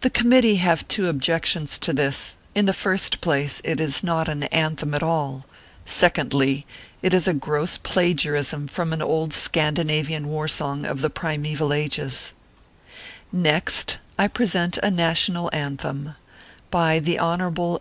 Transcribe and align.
The 0.00 0.10
committee 0.10 0.56
have 0.56 0.88
two 0.88 1.08
objections 1.08 1.78
to 1.78 1.92
this: 1.92 2.34
in 2.52 2.64
the 2.66 2.72
first 2.72 3.20
place, 3.20 3.62
it 3.64 3.78
is 3.78 4.02
not 4.02 4.28
an 4.28 4.42
"anthem" 4.42 4.92
at 4.92 5.04
all; 5.04 5.46
secondly, 5.86 6.66
it 7.00 7.14
is 7.14 7.28
a 7.28 7.32
gross 7.32 7.78
plagiarism 7.78 8.66
from 8.66 8.92
an 8.92 9.00
old 9.00 9.32
Scandinavian 9.32 10.26
war 10.26 10.48
song 10.48 10.84
of 10.84 11.00
the 11.00 11.10
primeval 11.10 11.72
ages. 11.72 12.32
ORPHEUS 13.32 13.32
C. 13.32 13.36
KERR 13.36 13.42
PAPERS. 13.42 13.42
57 13.42 13.42
Next, 13.44 13.98
I 14.18 14.26
present 14.26 14.78
a 14.82 14.90
NATIONAL 14.90 15.50
ANTHEM. 15.52 16.16
BY 16.72 16.98
THE 16.98 17.16
HON. 17.20 17.54